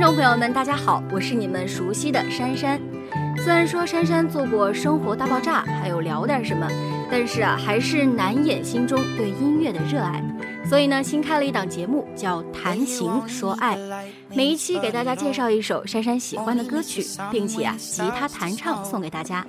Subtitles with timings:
[0.00, 2.80] 观众朋友们，大家好，我是你们熟悉的珊珊。
[3.36, 6.66] 虽然说珊珊做过《生活大爆炸》，还有聊点什么，
[7.10, 10.24] 但是啊，还是难掩心中对音乐的热爱。
[10.64, 13.76] 所以呢，新开了一档节目，叫《谈情说爱》，
[14.30, 19.46] 每一期给大家介绍一首珊珊喜欢的歌曲，并且啊，吉他弹唱送给大家。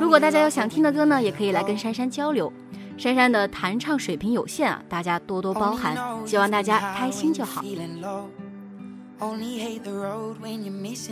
[0.00, 2.52] 如果大家有想听的歌呢，也可以来跟珊珊交流。
[2.98, 7.62] 珊珊的弹唱水平有限啊，大家多多包涵，希望大家开心就好。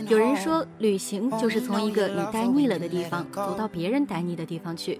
[0.09, 4.99] 有人说，旅行就是从一个你待腻了的地方走到别人待腻的地方去；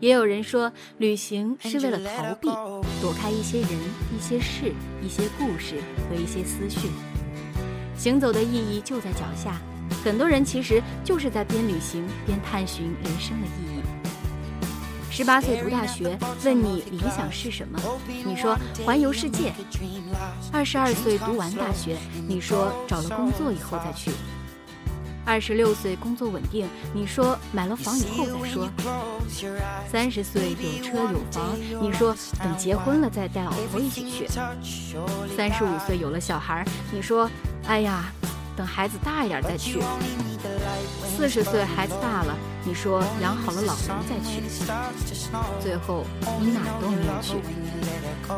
[0.00, 2.48] 也有人说，旅行是为了逃避，
[3.00, 3.70] 躲开一些人、
[4.16, 4.72] 一些事、
[5.04, 5.76] 一些故事
[6.08, 6.88] 和一些思绪。
[7.96, 9.60] 行走的意义就在脚下，
[10.02, 13.71] 很多人其实就是在边旅行边探寻人生的意义。
[15.14, 17.78] 十八岁读大学，问你理想是什么？
[18.24, 19.52] 你说环游世界。
[20.50, 24.10] 二十二岁读完大学，你说找了工作以后再去。
[25.26, 28.70] 二十六岁工作稳定，你说买了房以后再说。
[29.86, 34.26] 三十岁有车有房，你说等结婚了再带老婆一起去。
[34.26, 37.30] 三十五岁有了小孩，你说
[37.66, 38.10] 哎呀，
[38.56, 39.80] 等孩子大一点再去。
[41.16, 44.42] 四十岁孩子大了，你说养好了老人再去，
[45.60, 46.04] 最后
[46.40, 47.36] 你哪都没有去。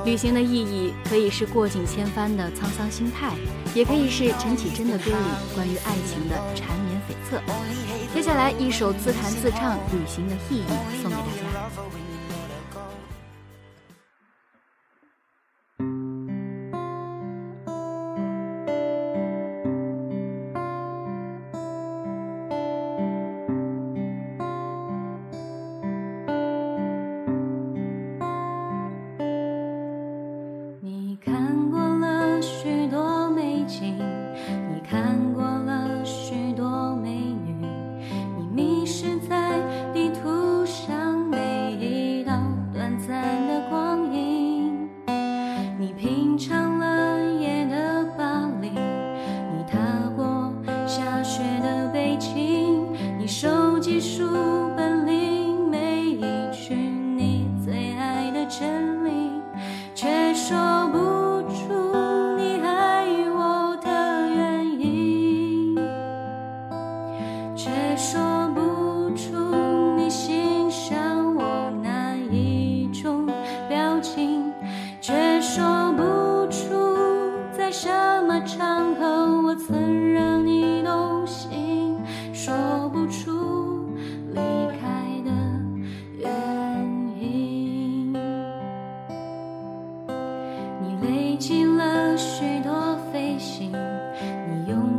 [0.05, 3.33] 旅行的意义可以是过尽千帆的沧桑心态，
[3.75, 7.41] 也可以是陈绮贞的歌里关于爱情的缠绵悱恻。
[8.13, 10.65] 接下来一首自弹自唱旅行的意义
[11.03, 12.14] 送给大家。
[54.17, 54.23] 书
[54.77, 54.94] 本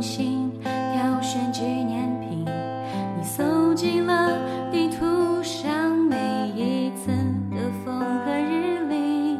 [0.06, 4.38] 心挑选纪念品你搜集了
[4.70, 6.16] 地图上每
[6.54, 7.08] 一次
[7.50, 9.36] 的风和日丽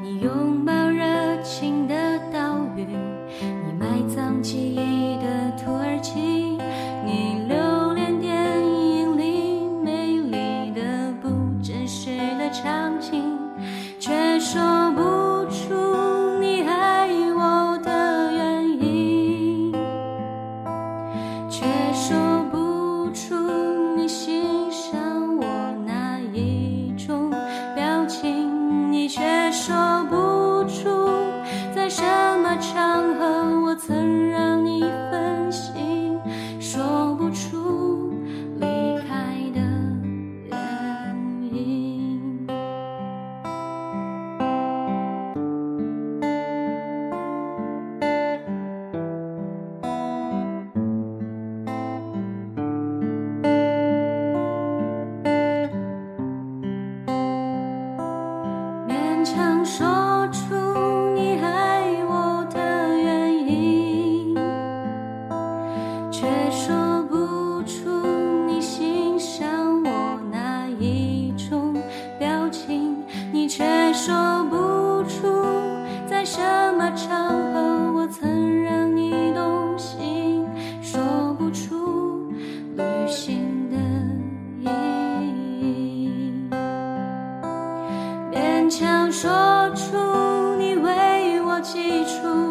[0.00, 2.86] 你拥抱热情的岛屿
[3.42, 6.20] 你埋葬记忆的土耳其
[7.04, 11.28] 你留恋电影里美丽的不
[11.60, 13.36] 真实的场景
[13.98, 14.79] 却说
[91.60, 92.49] 记住。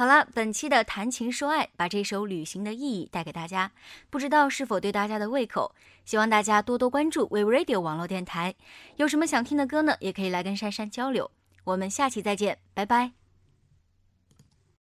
[0.00, 3.70] 好了，本期的谈情说爱把这首《旅行的意义》带给大家，
[4.08, 5.74] 不知道是否对大家的胃口？
[6.06, 8.54] 希望大家多多关注 We Radio 网络电台，
[8.96, 9.94] 有什么想听的歌呢？
[10.00, 11.30] 也可以来跟珊珊交流。
[11.64, 13.19] 我们下期再见，拜拜。